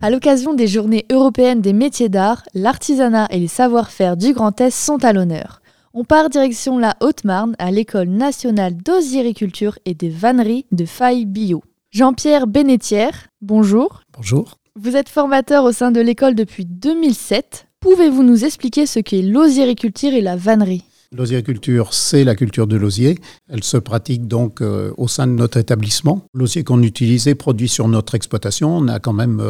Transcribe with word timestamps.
À 0.00 0.10
l'occasion 0.10 0.54
des 0.54 0.68
journées 0.68 1.06
européennes 1.10 1.60
des 1.60 1.72
métiers 1.72 2.08
d'art, 2.08 2.44
l'artisanat 2.54 3.26
et 3.32 3.40
les 3.40 3.48
savoir-faire 3.48 4.16
du 4.16 4.32
Grand 4.32 4.60
Est 4.60 4.70
sont 4.70 5.04
à 5.04 5.12
l'honneur. 5.12 5.60
On 5.92 6.04
part 6.04 6.30
direction 6.30 6.78
la 6.78 6.94
Haute-Marne 7.00 7.56
à 7.58 7.72
l'École 7.72 8.08
nationale 8.08 8.76
d'osiericulture 8.76 9.76
et 9.86 9.94
des 9.94 10.08
vanneries 10.08 10.66
de 10.70 10.84
Faille 10.84 11.24
Bio. 11.24 11.64
Jean-Pierre 11.90 12.46
Bénétière, 12.46 13.26
bonjour. 13.42 14.02
Bonjour. 14.16 14.58
Vous 14.76 14.94
êtes 14.94 15.08
formateur 15.08 15.64
au 15.64 15.72
sein 15.72 15.90
de 15.90 16.00
l'école 16.00 16.36
depuis 16.36 16.64
2007. 16.64 17.66
Pouvez-vous 17.80 18.22
nous 18.22 18.44
expliquer 18.44 18.86
ce 18.86 19.00
qu'est 19.00 19.22
l'osiericulture 19.22 20.14
et 20.14 20.20
la 20.20 20.36
vannerie? 20.36 20.84
L'osiericulture, 21.16 21.94
c'est 21.94 22.22
la 22.22 22.34
culture 22.34 22.66
de 22.66 22.76
l'osier. 22.76 23.18
Elle 23.48 23.64
se 23.64 23.78
pratique 23.78 24.28
donc 24.28 24.60
euh, 24.60 24.92
au 24.98 25.08
sein 25.08 25.26
de 25.26 25.32
notre 25.32 25.56
établissement. 25.56 26.22
L'osier 26.34 26.64
qu'on 26.64 26.82
utilise 26.82 27.28
est 27.28 27.34
produit 27.34 27.68
sur 27.68 27.88
notre 27.88 28.14
exploitation. 28.14 28.76
On 28.76 28.88
a 28.88 28.98
quand 29.00 29.14
même 29.14 29.42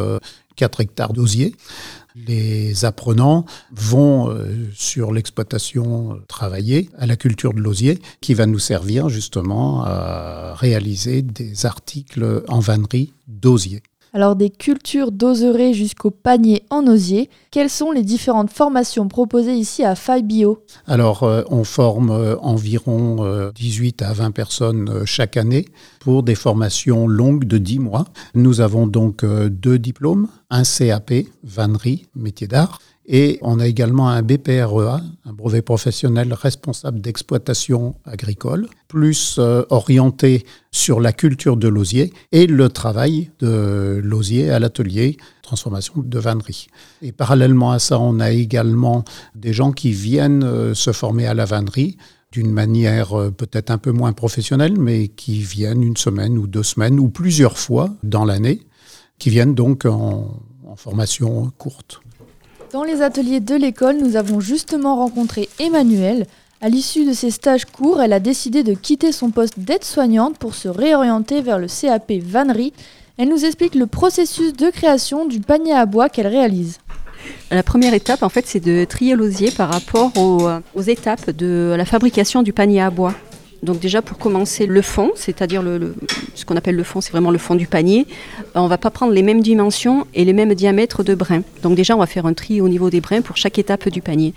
4 0.55 0.79
euh, 0.79 0.83
hectares 0.83 1.11
d'osier. 1.11 1.53
Les 2.15 2.85
apprenants 2.85 3.45
vont 3.73 4.29
euh, 4.29 4.69
sur 4.73 5.11
l'exploitation 5.11 6.21
travailler 6.29 6.89
à 6.97 7.05
la 7.05 7.17
culture 7.17 7.53
de 7.53 7.59
l'osier 7.59 7.99
qui 8.21 8.33
va 8.35 8.45
nous 8.45 8.59
servir 8.59 9.09
justement 9.09 9.83
à 9.83 10.53
réaliser 10.55 11.21
des 11.21 11.65
articles 11.65 12.43
en 12.47 12.59
vannerie 12.59 13.11
d'osier. 13.27 13.83
Alors 14.11 14.35
des 14.35 14.49
cultures 14.49 15.11
d'oserets 15.11 15.73
jusqu'au 15.73 16.09
panier 16.09 16.63
en 16.71 16.87
osier, 16.87 17.29
quelles 17.51 17.69
sont 17.69 17.91
les 17.91 18.01
différentes 18.01 18.49
formations 18.49 19.07
proposées 19.07 19.53
ici 19.53 19.83
à 19.83 19.93
Faille 19.93 20.25
Alors 20.87 21.23
euh, 21.23 21.43
on 21.49 21.63
forme 21.63 22.09
euh, 22.09 22.35
environ 22.39 23.51
18 23.53 24.01
euh, 24.01 24.05
à 24.05 24.13
20 24.13 24.31
personnes 24.31 25.05
chaque 25.05 25.37
année 25.37 25.65
pour 25.99 26.23
des 26.23 26.33
formations 26.33 27.07
longues 27.07 27.45
de 27.45 27.59
10 27.59 27.79
mois. 27.79 28.05
Nous 28.33 28.61
avons 28.61 28.87
donc 28.87 29.23
deux 29.25 29.77
diplômes, 29.77 30.27
un 30.49 30.63
CAP, 30.63 31.13
vannerie, 31.43 32.07
métier 32.15 32.47
d'art, 32.47 32.79
et 33.11 33.39
on 33.41 33.59
a 33.59 33.65
également 33.65 34.09
un 34.09 34.21
BPREA, 34.21 35.01
un 35.25 35.33
brevet 35.33 35.63
professionnel 35.63 36.31
responsable 36.31 37.01
d'exploitation 37.01 37.95
agricole, 38.05 38.67
plus 38.87 39.37
euh, 39.39 39.63
orienté 39.71 40.45
sur 40.71 40.99
la 40.99 41.11
culture 41.11 41.57
de 41.57 41.67
l'osier 41.67 42.13
et 42.31 42.45
le 42.45 42.69
travail 42.69 43.31
de 43.39 43.99
l'osier 44.03 44.51
à 44.51 44.59
l'atelier, 44.59 45.17
transformation 45.41 45.95
de 45.97 46.19
vannerie. 46.19 46.67
Et 47.01 47.11
parallèlement 47.11 47.71
à 47.71 47.79
ça, 47.79 47.99
on 47.99 48.19
a 48.19 48.29
également 48.29 49.03
des 49.33 49.53
gens 49.53 49.71
qui 49.71 49.91
viennent 49.91 50.43
euh, 50.43 50.75
se 50.75 50.91
former 50.91 51.25
à 51.25 51.33
la 51.33 51.45
vannerie 51.45 51.97
d'une 52.31 52.51
manière 52.51 53.19
euh, 53.19 53.31
peut-être 53.31 53.71
un 53.71 53.79
peu 53.79 53.91
moins 53.91 54.13
professionnelle, 54.13 54.77
mais 54.77 55.07
qui 55.07 55.39
viennent 55.39 55.81
une 55.81 55.97
semaine 55.97 56.37
ou 56.37 56.45
deux 56.45 56.61
semaines 56.61 56.99
ou 56.99 57.09
plusieurs 57.09 57.57
fois 57.57 57.89
dans 58.03 58.23
l'année, 58.23 58.61
qui 59.17 59.31
viennent 59.31 59.55
donc 59.55 59.85
en 59.85 60.39
formation 60.75 61.51
courte. 61.57 62.01
Dans 62.71 62.83
les 62.83 63.01
ateliers 63.01 63.39
de 63.39 63.55
l'école, 63.55 63.97
nous 63.97 64.15
avons 64.15 64.39
justement 64.39 64.97
rencontré 64.97 65.49
Emmanuelle. 65.59 66.27
À 66.61 66.69
l'issue 66.69 67.03
de 67.03 67.13
ses 67.13 67.31
stages 67.31 67.65
courts, 67.65 67.99
elle 67.99 68.13
a 68.13 68.19
décidé 68.19 68.61
de 68.61 68.75
quitter 68.75 69.11
son 69.11 69.31
poste 69.31 69.57
d'aide-soignante 69.57 70.37
pour 70.37 70.53
se 70.53 70.67
réorienter 70.67 71.41
vers 71.41 71.57
le 71.57 71.65
CAP 71.65 72.11
vannerie. 72.21 72.73
Elle 73.17 73.29
nous 73.29 73.43
explique 73.43 73.73
le 73.73 73.87
processus 73.87 74.53
de 74.53 74.69
création 74.69 75.25
du 75.25 75.39
panier 75.39 75.73
à 75.73 75.87
bois 75.87 76.09
qu'elle 76.09 76.27
réalise. 76.27 76.77
La 77.49 77.63
première 77.63 77.95
étape, 77.95 78.21
en 78.21 78.29
fait, 78.29 78.45
c'est 78.45 78.59
de 78.59 78.85
trier 78.85 79.15
l'osier 79.15 79.49
par 79.49 79.69
rapport 79.69 80.11
aux, 80.15 80.47
aux, 80.75 80.81
étapes 80.81 81.31
de 81.31 81.73
la 81.75 81.85
fabrication 81.85 82.43
du 82.43 82.53
panier 82.53 82.81
à 82.81 82.91
bois. 82.91 83.15
Donc 83.61 83.79
déjà 83.79 84.01
pour 84.01 84.17
commencer 84.17 84.65
le 84.65 84.81
fond, 84.81 85.11
c'est-à-dire 85.15 85.63
ce 86.35 86.45
qu'on 86.45 86.55
appelle 86.55 86.75
le 86.75 86.83
fond, 86.83 87.01
c'est 87.01 87.11
vraiment 87.11 87.31
le 87.31 87.37
fond 87.37 87.55
du 87.55 87.67
panier, 87.67 88.07
on 88.55 88.67
va 88.67 88.77
pas 88.77 88.89
prendre 88.89 89.11
les 89.11 89.23
mêmes 89.23 89.41
dimensions 89.41 90.07
et 90.13 90.23
les 90.23 90.33
mêmes 90.33 90.53
diamètres 90.53 91.03
de 91.03 91.15
brins. 91.15 91.43
Donc 91.61 91.75
déjà 91.75 91.95
on 91.95 91.99
va 91.99 92.05
faire 92.05 92.25
un 92.25 92.33
tri 92.33 92.61
au 92.61 92.69
niveau 92.69 92.89
des 92.89 93.01
brins 93.01 93.21
pour 93.21 93.37
chaque 93.37 93.59
étape 93.59 93.89
du 93.89 94.01
panier. 94.01 94.33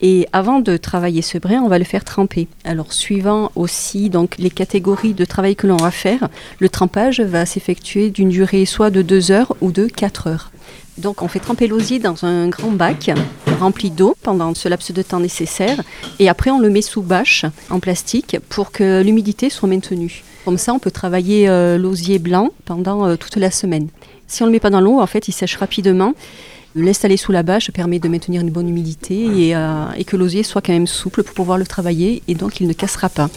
Et 0.00 0.28
avant 0.32 0.60
de 0.60 0.76
travailler 0.76 1.22
ce 1.22 1.38
brin, 1.38 1.62
on 1.62 1.68
va 1.68 1.78
le 1.78 1.84
faire 1.84 2.04
tremper. 2.04 2.46
Alors 2.64 2.92
suivant 2.92 3.50
aussi 3.54 4.10
donc 4.10 4.36
les 4.38 4.50
catégories 4.50 5.14
de 5.14 5.24
travail 5.24 5.56
que 5.56 5.66
l'on 5.66 5.76
va 5.76 5.90
faire, 5.90 6.28
le 6.58 6.68
trempage 6.68 7.20
va 7.20 7.46
s'effectuer 7.46 8.10
d'une 8.10 8.28
durée 8.28 8.66
soit 8.66 8.90
de 8.90 9.02
2 9.02 9.30
heures 9.30 9.56
ou 9.60 9.72
de 9.72 9.86
4 9.86 10.26
heures. 10.26 10.50
Donc 10.98 11.22
on 11.22 11.28
fait 11.28 11.40
tremper 11.40 11.66
l'osier 11.66 11.98
dans 11.98 12.24
un 12.24 12.48
grand 12.48 12.70
bac 12.70 13.10
rempli 13.54 13.90
d'eau 13.90 14.16
pendant 14.22 14.54
ce 14.54 14.68
laps 14.68 14.92
de 14.92 15.02
temps 15.02 15.20
nécessaire 15.20 15.82
et 16.18 16.28
après 16.28 16.50
on 16.50 16.58
le 16.58 16.70
met 16.70 16.82
sous 16.82 17.02
bâche 17.02 17.44
en 17.70 17.80
plastique 17.80 18.36
pour 18.48 18.70
que 18.70 19.02
l'humidité 19.02 19.50
soit 19.50 19.68
maintenue. 19.68 20.22
Comme 20.44 20.58
ça 20.58 20.72
on 20.74 20.78
peut 20.78 20.90
travailler 20.90 21.48
euh, 21.48 21.78
l'osier 21.78 22.18
blanc 22.18 22.50
pendant 22.64 23.06
euh, 23.06 23.16
toute 23.16 23.36
la 23.36 23.50
semaine. 23.50 23.88
Si 24.26 24.42
on 24.42 24.46
ne 24.46 24.50
le 24.50 24.54
met 24.54 24.60
pas 24.60 24.70
dans 24.70 24.80
l'eau, 24.80 25.00
en 25.00 25.06
fait 25.06 25.28
il 25.28 25.32
sèche 25.32 25.56
rapidement. 25.56 26.14
L'installer 26.76 27.16
sous 27.16 27.30
la 27.30 27.44
bâche 27.44 27.70
permet 27.70 28.00
de 28.00 28.08
maintenir 28.08 28.40
une 28.40 28.50
bonne 28.50 28.68
humidité 28.68 29.54
euh, 29.54 29.84
et 29.96 30.04
que 30.04 30.16
l'osier 30.16 30.42
soit 30.42 30.60
quand 30.60 30.72
même 30.72 30.88
souple 30.88 31.22
pour 31.22 31.34
pouvoir 31.34 31.56
le 31.56 31.66
travailler 31.66 32.22
et 32.26 32.34
donc 32.34 32.60
il 32.60 32.66
ne 32.66 32.72
cassera 32.72 33.08
pas. 33.08 33.30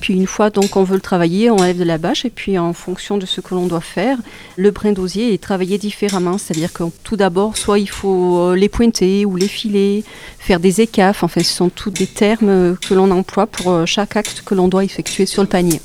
Puis 0.00 0.14
une 0.14 0.26
fois 0.26 0.50
donc 0.50 0.76
on 0.76 0.84
veut 0.84 0.94
le 0.94 1.00
travailler, 1.00 1.50
on 1.50 1.56
enlève 1.56 1.78
de 1.78 1.84
la 1.84 1.98
bâche 1.98 2.24
et 2.24 2.30
puis 2.30 2.58
en 2.58 2.72
fonction 2.72 3.18
de 3.18 3.26
ce 3.26 3.40
que 3.40 3.54
l'on 3.54 3.66
doit 3.66 3.80
faire, 3.80 4.18
le 4.56 4.70
brin 4.70 4.92
d'osier 4.92 5.34
est 5.34 5.42
travaillé 5.42 5.78
différemment. 5.78 6.38
C'est-à-dire 6.38 6.72
que 6.72 6.84
tout 7.04 7.16
d'abord, 7.16 7.56
soit 7.56 7.78
il 7.78 7.88
faut 7.88 8.38
euh, 8.38 8.56
les 8.56 8.68
pointer 8.68 9.24
ou 9.24 9.36
les 9.36 9.48
filer, 9.48 10.04
faire 10.38 10.60
des 10.60 10.80
écafes. 10.80 11.22
Enfin, 11.22 11.42
ce 11.42 11.52
sont 11.52 11.68
tous 11.68 11.90
des 11.90 12.06
termes 12.06 12.76
que 12.76 12.94
l'on 12.94 13.10
emploie 13.10 13.46
pour 13.46 13.70
euh, 13.70 13.86
chaque 13.86 14.16
acte 14.16 14.42
que 14.44 14.54
l'on 14.54 14.68
doit 14.68 14.84
effectuer 14.84 15.26
sur 15.26 15.42
le 15.42 15.48
panier. 15.48 15.80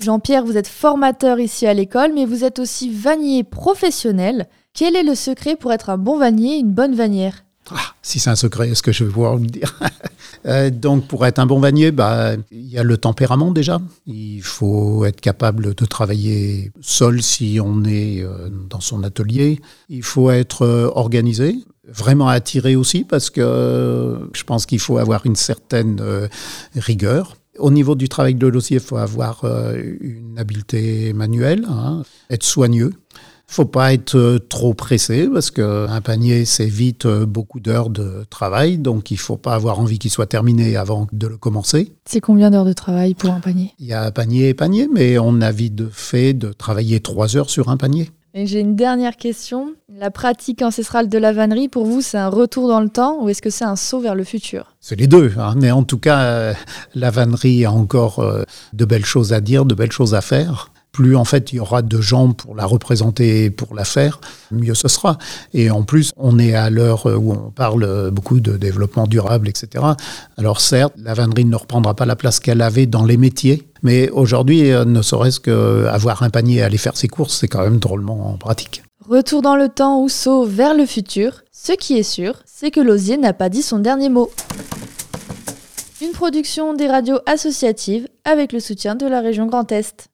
Jean-Pierre, 0.00 0.44
vous 0.44 0.58
êtes 0.58 0.68
formateur 0.68 1.40
ici 1.40 1.66
à 1.66 1.72
l'école, 1.72 2.12
mais 2.14 2.26
vous 2.26 2.44
êtes 2.44 2.58
aussi 2.58 2.90
vannier 2.90 3.44
professionnel. 3.44 4.46
Quel 4.74 4.94
est 4.94 5.02
le 5.02 5.14
secret 5.14 5.56
pour 5.56 5.72
être 5.72 5.88
un 5.88 5.96
bon 5.96 6.18
vannier, 6.18 6.56
une 6.58 6.72
bonne 6.72 6.94
vannière? 6.94 7.44
Ah, 7.70 7.94
si 8.02 8.20
c'est 8.20 8.30
un 8.30 8.36
secret, 8.36 8.68
est-ce 8.68 8.82
que 8.82 8.92
je 8.92 9.04
vais 9.04 9.10
pouvoir 9.10 9.36
le 9.36 9.46
dire? 9.46 9.80
euh, 10.46 10.70
Donc, 10.70 11.06
pour 11.06 11.26
être 11.26 11.38
un 11.38 11.46
bon 11.46 11.58
vannier, 11.60 11.90
bah, 11.90 12.32
il 12.50 12.66
y 12.66 12.78
a 12.78 12.82
le 12.82 12.96
tempérament 12.96 13.50
déjà. 13.50 13.80
Il 14.06 14.42
faut 14.42 15.04
être 15.04 15.20
capable 15.20 15.74
de 15.74 15.84
travailler 15.84 16.72
seul 16.80 17.22
si 17.22 17.58
on 17.62 17.84
est 17.84 18.22
euh, 18.22 18.48
dans 18.70 18.80
son 18.80 19.02
atelier. 19.02 19.60
Il 19.88 20.02
faut 20.02 20.30
être 20.30 20.62
euh, 20.62 20.90
organisé, 20.94 21.56
vraiment 21.88 22.28
attiré 22.28 22.76
aussi, 22.76 23.04
parce 23.04 23.30
que 23.30 24.28
je 24.32 24.44
pense 24.44 24.66
qu'il 24.66 24.80
faut 24.80 24.98
avoir 24.98 25.26
une 25.26 25.36
certaine 25.36 26.00
rigueur. 26.74 27.36
Au 27.58 27.70
niveau 27.70 27.94
du 27.94 28.08
travail 28.08 28.34
de 28.34 28.46
l'osier, 28.46 28.76
il 28.78 28.82
faut 28.82 28.96
avoir 28.98 29.44
une 29.44 30.36
habileté 30.36 31.12
manuelle, 31.12 31.64
hein, 31.68 32.02
être 32.28 32.42
soigneux 32.42 32.92
faut 33.46 33.64
pas 33.64 33.92
être 33.92 34.16
euh, 34.16 34.38
trop 34.38 34.74
pressé 34.74 35.28
parce 35.32 35.50
qu'un 35.50 36.00
panier, 36.00 36.44
c'est 36.44 36.66
vite 36.66 37.06
euh, 37.06 37.26
beaucoup 37.26 37.60
d'heures 37.60 37.90
de 37.90 38.24
travail. 38.28 38.78
Donc, 38.78 39.10
il 39.10 39.18
faut 39.18 39.36
pas 39.36 39.54
avoir 39.54 39.78
envie 39.78 39.98
qu'il 39.98 40.10
soit 40.10 40.26
terminé 40.26 40.76
avant 40.76 41.06
de 41.12 41.26
le 41.26 41.36
commencer. 41.36 41.92
C'est 42.04 42.20
combien 42.20 42.50
d'heures 42.50 42.64
de 42.64 42.72
travail 42.72 43.14
pour 43.14 43.30
un 43.30 43.40
panier? 43.40 43.72
Il 43.78 43.86
y 43.86 43.92
a 43.92 44.10
panier 44.10 44.48
et 44.48 44.54
panier, 44.54 44.88
mais 44.92 45.18
on 45.18 45.40
a 45.40 45.52
vite 45.52 45.90
fait 45.90 46.34
de 46.34 46.52
travailler 46.52 47.00
trois 47.00 47.36
heures 47.36 47.50
sur 47.50 47.68
un 47.68 47.76
panier. 47.76 48.10
Et 48.34 48.46
j'ai 48.46 48.60
une 48.60 48.76
dernière 48.76 49.16
question. 49.16 49.72
La 49.88 50.10
pratique 50.10 50.60
ancestrale 50.60 51.08
de 51.08 51.16
la 51.16 51.32
vannerie, 51.32 51.68
pour 51.68 51.86
vous, 51.86 52.02
c'est 52.02 52.18
un 52.18 52.28
retour 52.28 52.68
dans 52.68 52.80
le 52.80 52.90
temps 52.90 53.22
ou 53.22 53.30
est-ce 53.30 53.40
que 53.40 53.48
c'est 53.48 53.64
un 53.64 53.76
saut 53.76 54.00
vers 54.00 54.14
le 54.14 54.24
futur? 54.24 54.74
C'est 54.80 54.96
les 54.96 55.06
deux. 55.06 55.32
Hein. 55.38 55.54
Mais 55.56 55.70
en 55.70 55.84
tout 55.84 55.98
cas, 55.98 56.18
euh, 56.24 56.54
la 56.94 57.10
vannerie 57.10 57.64
a 57.64 57.72
encore 57.72 58.22
de 58.74 58.84
belles 58.84 59.06
choses 59.06 59.32
à 59.32 59.40
dire, 59.40 59.64
de 59.64 59.74
belles 59.74 59.92
choses 59.92 60.14
à 60.14 60.20
faire 60.20 60.70
plus 60.96 61.14
en 61.14 61.26
fait 61.26 61.52
il 61.52 61.56
y 61.56 61.60
aura 61.60 61.82
de 61.82 62.00
gens 62.00 62.32
pour 62.32 62.54
la 62.54 62.64
représenter 62.64 63.44
et 63.44 63.50
pour 63.50 63.74
la 63.74 63.84
faire, 63.84 64.18
mieux 64.50 64.74
ce 64.74 64.88
sera. 64.88 65.18
Et 65.52 65.70
en 65.70 65.82
plus, 65.82 66.12
on 66.16 66.38
est 66.38 66.54
à 66.54 66.70
l'heure 66.70 67.04
où 67.04 67.32
on 67.32 67.50
parle 67.50 68.10
beaucoup 68.10 68.40
de 68.40 68.56
développement 68.56 69.06
durable, 69.06 69.46
etc. 69.46 69.84
Alors 70.38 70.62
certes, 70.62 70.94
la 70.96 71.12
vannerie 71.12 71.44
ne 71.44 71.56
reprendra 71.56 71.94
pas 71.94 72.06
la 72.06 72.16
place 72.16 72.40
qu'elle 72.40 72.62
avait 72.62 72.86
dans 72.86 73.04
les 73.04 73.18
métiers, 73.18 73.68
mais 73.82 74.08
aujourd'hui, 74.08 74.72
euh, 74.72 74.86
ne 74.86 75.02
serait-ce 75.02 75.38
qu'avoir 75.38 76.22
un 76.22 76.30
panier 76.30 76.56
et 76.56 76.62
aller 76.62 76.78
faire 76.78 76.96
ses 76.96 77.08
courses, 77.08 77.36
c'est 77.36 77.48
quand 77.48 77.62
même 77.62 77.78
drôlement 77.78 78.30
en 78.30 78.38
pratique. 78.38 78.82
Retour 79.06 79.42
dans 79.42 79.56
le 79.56 79.68
temps 79.68 80.00
ou 80.00 80.08
saut 80.08 80.46
vers 80.46 80.74
le 80.74 80.86
futur, 80.86 81.42
ce 81.52 81.72
qui 81.72 81.98
est 81.98 82.02
sûr, 82.02 82.34
c'est 82.46 82.70
que 82.70 82.80
l'osier 82.80 83.18
n'a 83.18 83.34
pas 83.34 83.50
dit 83.50 83.62
son 83.62 83.78
dernier 83.78 84.08
mot. 84.08 84.30
Une 86.02 86.12
production 86.12 86.74
des 86.74 86.88
radios 86.88 87.20
associatives 87.26 88.08
avec 88.24 88.52
le 88.52 88.60
soutien 88.60 88.94
de 88.96 89.06
la 89.06 89.20
région 89.20 89.46
Grand 89.46 89.70
Est. 89.72 90.08